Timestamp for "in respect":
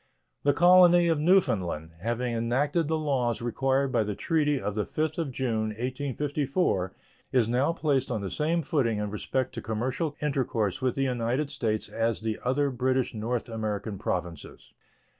8.97-9.53